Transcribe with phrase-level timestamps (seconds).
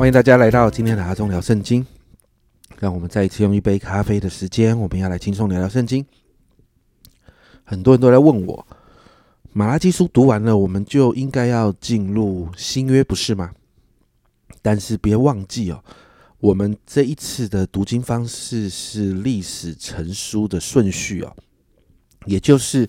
[0.00, 1.86] 欢迎大家来到今天的阿忠聊圣经。
[2.78, 6.02] 让我们再一次用一杯咖啡的时间，我们要来轻松聊聊圣经。
[7.64, 8.66] 很多人都在问我，
[9.52, 13.52] 马拉基书读完了，我们就应该要进入新约，不是吗？
[14.62, 15.84] 但是别忘记哦，
[16.38, 21.36] 我们这一次的读经方式是历史成书的顺序哦，
[22.24, 22.88] 也就是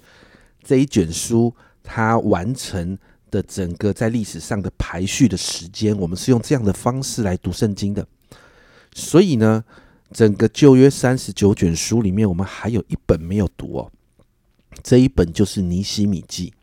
[0.64, 1.54] 这一卷书
[1.84, 2.98] 它完成。
[3.32, 8.06] 的整个在历史上的排序的时间，我们是用这样的方式来读圣经的。
[8.94, 9.64] 所以呢，
[10.12, 13.92] 整个旧约三十九卷书里面，我们还有一本没有读哦。
[14.84, 16.54] 这一本就是尼西米记。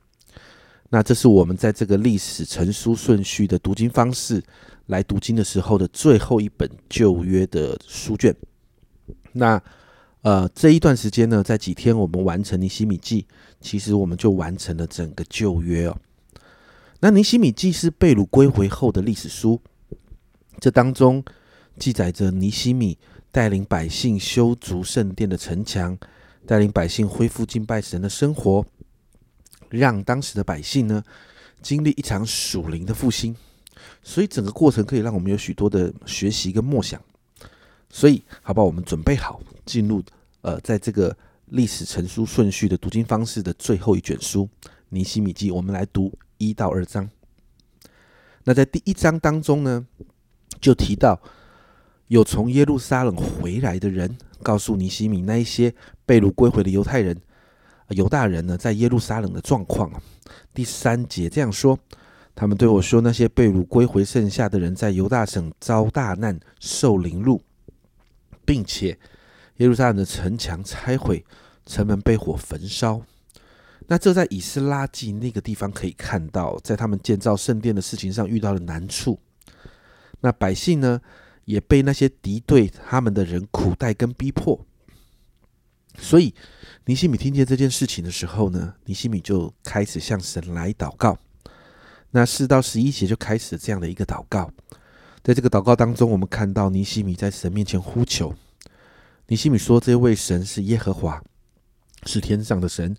[0.90, 4.42] 那这是我们在这个历史成书顺序的读经方式
[4.86, 8.34] 来读经的时候的最后一本旧约的书卷。
[9.32, 9.60] 那
[10.22, 13.26] 呃，这一段时间呢，在几天我们完成尼西米记，
[13.60, 15.96] 其实我们就完成了整个旧约哦。
[17.00, 19.60] 那尼西米记是被掳归回后的历史书，
[20.58, 21.24] 这当中
[21.78, 22.98] 记载着尼西米
[23.30, 25.96] 带领百姓修筑圣殿的城墙，
[26.44, 28.66] 带领百姓恢复敬拜神的生活，
[29.68, 31.00] 让当时的百姓呢
[31.62, 33.36] 经历一场属灵的复兴。
[34.02, 37.00] 所以整个过程可以让我们有许多的学习跟默想。
[37.90, 38.64] 所以，好不好？
[38.64, 40.02] 我们准备好进入
[40.40, 44.48] 呃，在这个历史成书顺序的读经方式的最后一卷书
[44.88, 46.12] 《尼西米记》，我们来读。
[46.38, 47.10] 一到二章，
[48.44, 49.86] 那在第一章当中呢，
[50.60, 51.20] 就提到
[52.06, 55.74] 有从耶路撒冷回来的人，告诉尼西米那一些
[56.06, 57.20] 被掳归回的犹太人、
[57.88, 59.90] 犹大人呢，在耶路撒冷的状况。
[60.54, 61.78] 第三节这样说：
[62.34, 67.42] 他们对我说，那些被掳归回剩下的人，在犹大省遭大难，受凌辱，
[68.44, 68.98] 并且
[69.56, 71.24] 耶路撒冷的城墙拆毁，
[71.66, 73.02] 城门被火焚烧。
[73.90, 79.18] 那这在以斯拉记那个地方可以看到，在他们建造圣殿的事情上遇到了难处。
[80.20, 81.00] 那百姓呢，
[81.46, 84.62] 也被那些敌对他们的人苦待跟逼迫。
[85.98, 86.34] 所以
[86.84, 91.18] 尼西米听见这件事情的时候呢，尼西米就开始向神来祷告。
[92.10, 94.50] 那四到十一节就开始这样的一个祷告。
[95.22, 98.34] 在这个祷告当中，我们看到尼西米在神面前呼求。
[99.28, 101.22] 尼西米说：“这位神是耶和华，
[102.04, 102.94] 是天上的神。”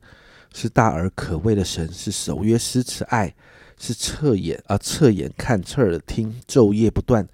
[0.53, 3.33] 是大而可畏的神，是守约施慈爱，
[3.77, 7.27] 是侧眼啊侧眼看侧耳听，昼夜不断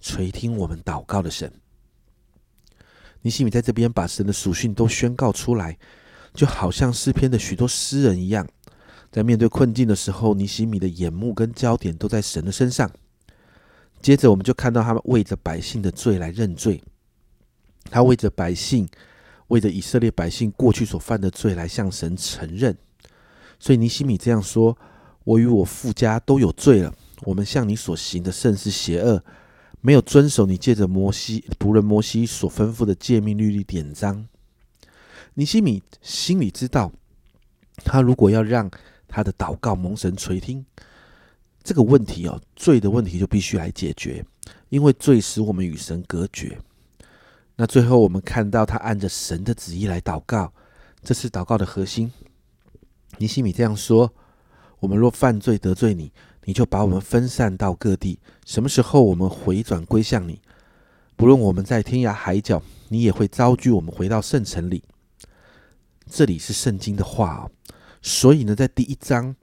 [0.00, 1.50] 垂听我们祷告的神。
[3.22, 5.76] 尼西米在这边把神的属性都宣告出来，
[6.34, 8.46] 就好像诗篇的许多诗人一样，
[9.10, 12.90] 在面对困境的时候，尼西米的眼目跟焦点都在神的身上。
[14.00, 16.82] 接着，我们就看到他们为着百姓的罪来认罪，
[17.90, 18.88] 他为着百姓。
[19.48, 22.76] 为着以色列百姓过去所犯的罪来向神承认，
[23.58, 24.76] 所以尼西米这样说
[25.24, 26.94] ：“我与我父家都有罪了。
[27.22, 29.24] 我们向你所行的甚是邪恶，
[29.80, 34.26] 没有遵守你借着摩西仆人摩西所吩咐的诫命律例典章。”
[35.34, 36.92] 尼西米心里知道，
[37.84, 38.70] 他如果要让
[39.06, 40.64] 他的祷告蒙神垂听，
[41.62, 44.24] 这个问题哦，罪的问题就必须来解决，
[44.68, 46.58] 因为罪使我们与神隔绝。
[47.60, 50.52] 那最后，我们看到他按着神的旨意来祷告，
[51.02, 52.12] 这是祷告的核心。
[53.16, 54.14] 尼西米这样说
[54.78, 56.12] ：“我们若犯罪得罪你，
[56.44, 58.20] 你就把我们分散到各地。
[58.46, 60.40] 什么时候我们回转归向你，
[61.16, 64.84] 不论我们在天涯海角，你也会招聚我们回到圣城里。”
[66.06, 67.50] 这里是圣经的话哦。
[68.00, 69.34] 所以呢，在第一章，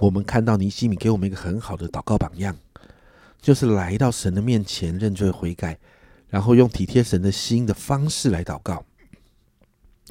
[0.00, 2.56] 我们看到尼西米给我们一个很好的祷告榜样，
[3.40, 5.78] 就是来到神的面前认罪悔改。
[6.32, 8.82] 然后用体贴神的心的方式来祷告。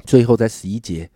[0.06, 1.10] 最后在十一节，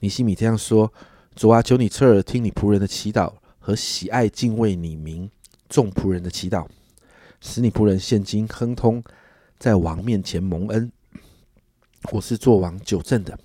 [0.00, 0.92] 尼西米这样说
[1.34, 5.30] ：“主啊，求你侧耳听你仆人的祈祷和喜爱敬畏你名
[5.70, 6.66] 众仆人的祈祷，
[7.40, 9.02] 使你仆人现今亨通，
[9.58, 10.92] 在王面前蒙恩。
[12.12, 13.38] 我是做王九正的。”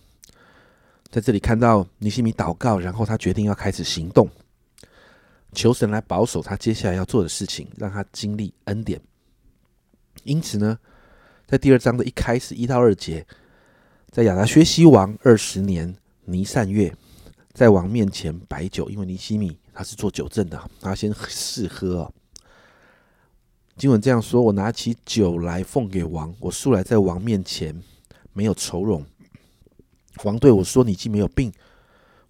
[1.09, 4.29] 在这里看到尼西米祷告，然后他决定要开始行动，
[5.53, 8.99] 求神来保守他接下来要做的事情，让他经历恩典。
[10.23, 10.77] 因此呢，
[11.47, 13.25] 在第二章的一开始一到二节，
[14.09, 15.95] 在亚达薛西王二十年
[16.25, 16.95] 尼善月，
[17.53, 22.11] 在王面前摆酒，因为尼西米他是做酒政的，他先试喝。
[23.77, 27.81] 经文这样说：“我拿起酒来奉给王，我素来在王面前
[28.33, 29.03] 没有愁容。
[30.23, 31.51] 王对我说：‘你既没有病，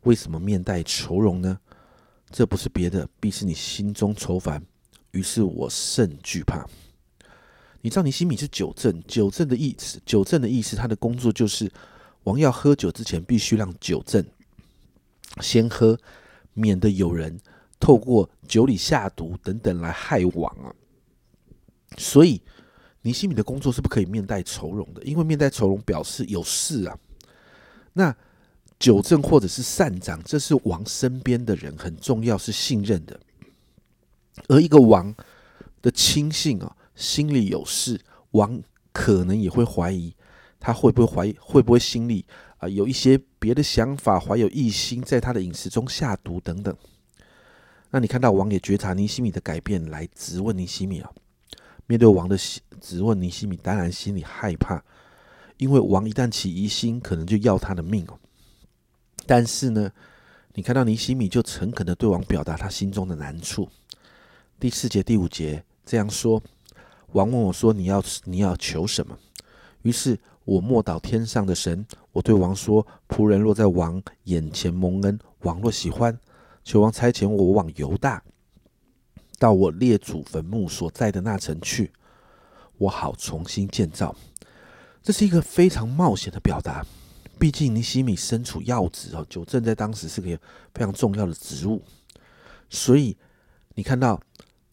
[0.03, 1.59] 为什么面带愁容呢？’
[2.29, 4.63] 这不是别的，必是你心中愁烦。
[5.11, 6.65] 于是我甚惧怕。”
[7.81, 11.71] 你知道尼西米是酒正，酒正的意思，酒正的意思，他的工作就是
[12.23, 14.23] 王要喝酒之前，必须让酒正
[15.41, 15.97] 先喝，
[16.53, 17.39] 免得有人
[17.79, 20.73] 透过酒里下毒等等来害王啊。
[21.97, 22.41] 所以
[23.01, 26.97] 尼西米的工作是不可以面带愁容的，因为面带愁容表示有事啊。
[27.93, 28.15] 那
[28.79, 33.19] 酒正或者是善长，这是王身边的人很重要，是信任的。
[34.47, 35.13] 而一个王
[35.81, 38.00] 的亲信啊，心里有事，
[38.31, 38.62] 王
[38.94, 40.15] 可能也会怀疑
[40.59, 42.24] 他会不会怀疑，会不会心里
[42.59, 46.75] 啊有一些别的想法，怀有异心，在他的饮食中下毒等等。
[47.89, 51.12] 那你看到王也觉察尼西米的改变，来质问尼西米啊。
[51.88, 52.38] 面对王的
[52.80, 54.81] 质问，尼西米当然心里害怕，
[55.57, 58.18] 因为王一旦起疑心，可能就要他的命哦。
[59.25, 59.92] 但是呢，
[60.53, 63.68] 你看到尼西米就诚恳的对王表达他心中的难处。
[64.59, 66.42] 第四节、第五节这样说：
[67.13, 69.17] 王问我说：“你要你要求什么？”
[69.83, 76.17] 于是我默祷天上的神，我对王说：“仆人若在王眼前蒙恩，王若喜欢。”
[76.63, 78.23] 求王差遣我往犹大，
[79.39, 81.91] 到我列祖坟墓所在的那城去，
[82.77, 84.15] 我好重新建造。
[85.01, 86.85] 这是一个非常冒险的表达，
[87.39, 90.29] 毕竟尼西米身处要职哦，九正在当时是个
[90.75, 91.81] 非常重要的职务，
[92.69, 93.17] 所以
[93.73, 94.21] 你看到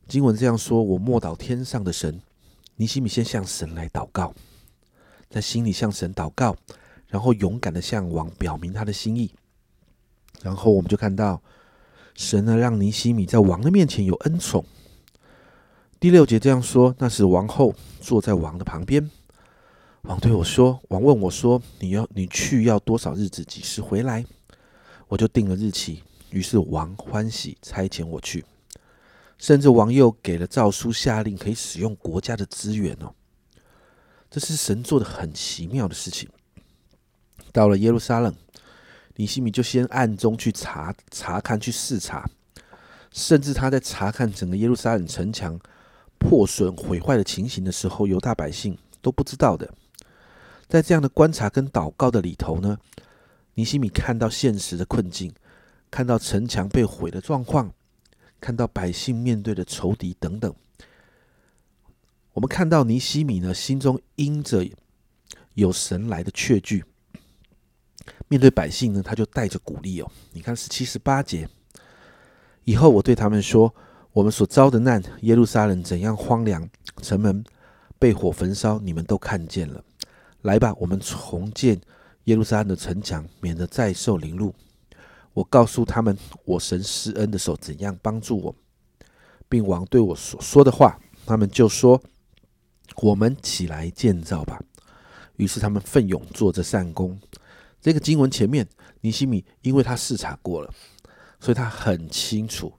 [0.07, 2.21] 经文这样说：“我默祷天上的神。”
[2.79, 4.33] 尼西米先向神来祷告，
[5.29, 6.57] 在心里向神祷告，
[7.09, 9.31] 然后勇敢的向王表明他的心意，
[10.43, 11.43] 然后我们就看到。
[12.15, 14.65] 神呢，让尼西米在王的面前有恩宠。
[16.01, 19.09] 第六节这样说：那时王后坐在王的旁边，
[20.03, 23.45] 王对我说：“王问我说，你要你去要多少日子？
[23.45, 24.25] 几时回来？”
[25.07, 26.03] 我就定了日期。
[26.31, 28.45] 于是王欢喜差遣我去，
[29.39, 33.15] 甚至王又给了诏书，下令可以使用国家的资源哦。
[34.31, 36.29] 这是神做的很奇妙的事情。
[37.53, 38.35] 到了耶路撒冷。
[39.21, 42.31] 尼西米就先暗中去查查看、去视察，
[43.11, 45.59] 甚至他在查看整个耶路撒冷城墙
[46.19, 49.75] 破损毁坏的情形的时候，犹大百姓都不知道的。
[50.69, 52.79] 在这样的观察跟祷告的里头呢，
[53.55, 55.35] 尼西米看到现实的困境，
[55.91, 57.75] 看到城墙被毁的状况，
[58.41, 60.55] 看到百姓面对的仇敌等等。
[62.33, 64.65] 我们看到尼西米呢，心中因着
[65.55, 66.85] 有神来的确据。
[68.29, 70.11] 面对百姓呢，他就带着鼓励哦。
[70.33, 71.49] 你看是七十八节，
[72.65, 73.75] 以后我对他们说：
[74.13, 76.69] 我们所遭的难，耶路撒冷怎样荒凉，
[77.03, 77.43] 城门
[77.99, 79.83] 被火焚烧，你们都看见了。
[80.43, 81.81] 来吧，我们重建
[82.25, 84.55] 耶路撒冷的城墙，免得再受凌辱。
[85.39, 88.55] 我告诉他们，我神施恩的手怎样帮助我，
[89.49, 92.03] 并王对我所说的话，他们就说：
[92.97, 94.61] 我们起来建造吧。
[95.37, 97.17] 于是他们奋勇做着善功。
[97.81, 98.67] 这个经文前面，
[99.03, 100.75] 尼西米因为他视察过了，
[101.39, 102.73] 所以他很清楚，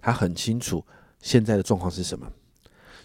[0.00, 0.84] 他很清楚
[1.22, 2.28] 现在的状况是什么。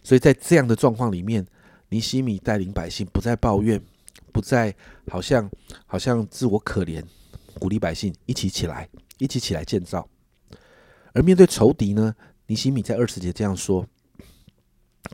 [0.02, 1.46] 所以在这样的状况里面，
[1.90, 3.80] 尼西米带领百姓不再抱怨，
[4.32, 4.74] 不再
[5.12, 5.48] 好像
[5.86, 7.04] 好像自我可怜，
[7.60, 8.88] 鼓励百姓一起起来，
[9.18, 10.08] 一起起来建造。
[11.14, 12.16] 而面对仇敌呢，
[12.48, 13.88] 尼西米在二十节这样说：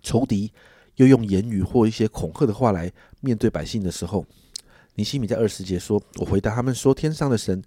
[0.02, 0.52] 仇敌
[0.96, 4.26] 又用言语或一些恐吓的话来面对百姓的时候。
[4.96, 7.64] 尼西米在二十节说：“我回答他们说，天上的神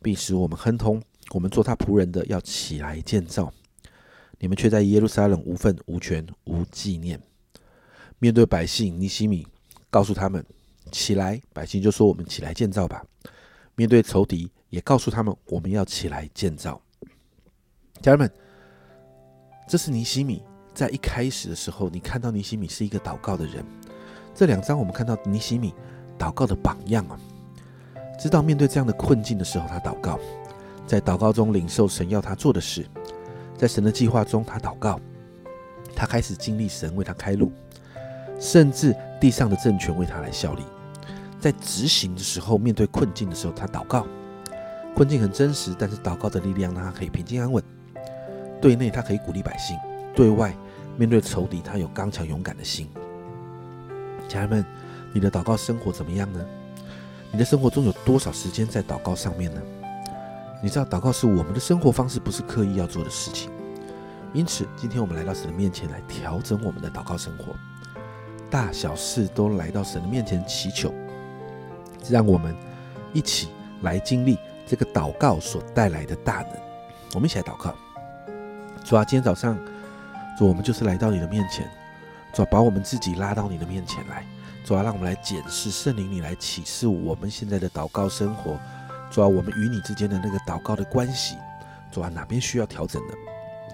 [0.00, 1.02] 必使我们亨通，
[1.34, 3.52] 我们做他仆人的要起来建造。
[4.38, 7.20] 你们却在耶路撒冷无份无权无纪念。
[8.20, 9.46] 面对百姓，尼西米
[9.90, 10.44] 告诉他们
[10.92, 13.04] 起来，百姓就说：我们起来建造吧。
[13.80, 16.78] 面对仇敌，也告诉他们我们要起来建造。
[18.02, 18.30] 家人们，
[19.66, 20.42] 这是尼西米
[20.74, 23.64] 在一开始的时候，你看到尼西米是一个祷告的人。
[24.34, 25.72] 这两章我们看到尼西米。”
[26.20, 27.18] 祷告的榜样啊，
[28.18, 30.20] 知道面对这样的困境的时候，他祷告，
[30.86, 32.86] 在祷告中领受神要他做的事，
[33.56, 35.00] 在神的计划中，他祷告，
[35.96, 37.50] 他开始经历神为他开路，
[38.38, 40.62] 甚至地上的政权为他来效力。
[41.40, 44.06] 在执行的时候，面对困境的时候，他祷告，
[44.94, 47.62] 困境很真实，但是祷告的力量让他可以平静安稳。
[48.60, 49.76] 对内他可以鼓励百姓，
[50.14, 50.54] 对外
[50.96, 52.88] 面对仇敌，他有刚强勇敢的心。
[54.28, 54.64] 家人们。
[55.12, 56.38] 你的祷告生活怎么样呢？
[57.32, 59.60] 你的生活中有多少时间在祷告上面呢？
[60.62, 63.50] 你知道，祷告是我们的生活方式，不是刻意要做的事情。
[64.32, 67.46] 因此，今天我们来到神的面前来调整我们的祷告生活，
[68.48, 70.94] 大小事都来到神的面前祈求，
[72.10, 72.54] 让我们
[73.12, 73.48] 一起
[73.82, 76.52] 来经历这个祷告所带来的大能。
[77.14, 77.74] 我们一起来祷告。
[78.84, 79.58] 主啊，今天早上，
[80.38, 81.68] 主，我们就是来到你的面前，
[82.32, 84.24] 主啊，把我们自己拉到你的面前来。
[84.64, 88.58] 主要让我们来检视圣灵，你来启示我们现在的祷告生活。
[89.10, 91.36] 主要我们与你之间的那个祷告的关系，
[91.90, 93.14] 主要哪边需要调整的？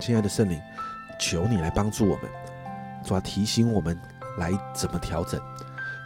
[0.00, 0.60] 亲爱的圣灵，
[1.18, 2.30] 求你来帮助我们。
[3.04, 3.98] 主要提醒我们
[4.38, 5.40] 来怎么调整，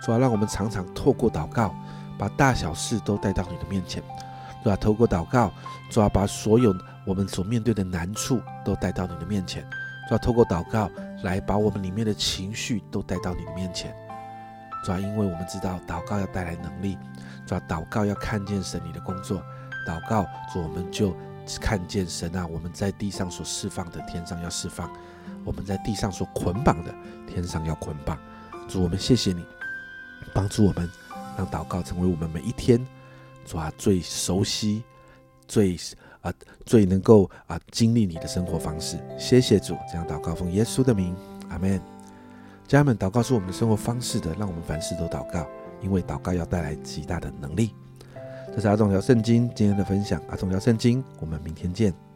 [0.05, 1.75] 主要让我们常常透过祷告，
[2.21, 4.03] 把大小事都带到你的面前，
[4.62, 5.50] 主要透过祷告，
[5.91, 9.62] 主要把所有我们所面对的难处都带到你的面前，
[10.07, 10.91] 主要透过祷告
[11.23, 13.97] 来把我们里面的情绪都带到你的面前，
[14.85, 16.99] 主要因为我们知道祷告要带来能力，
[17.47, 19.43] 主要祷告要看见神你的工作，
[19.89, 21.17] 祷告主我们就
[21.59, 24.91] 看见神啊，我们在地上所释放的，天上要释放。
[25.43, 26.95] 我们在地上所捆绑的，
[27.27, 28.19] 天上要捆绑。
[28.69, 29.43] 主，我们谢谢你，
[30.35, 30.87] 帮助我们，
[31.37, 32.85] 让祷告成为我们每一天
[33.45, 34.83] 主啊最熟悉、
[35.49, 35.77] 最
[36.21, 36.33] 啊
[36.65, 38.99] 最能够啊经历你的生活方式。
[39.19, 41.15] 谢谢主，这样祷告奉耶稣的名，
[41.49, 41.81] 阿门。
[42.69, 45.47] 家人们，祷告是我们的生活方式的，让我们凡事都祷告，
[45.83, 47.75] 因为祷告要带来极大的能力。
[48.55, 52.10] 这是阿忠聊圣经今天的分享，阿忠聊圣经，我们明天见。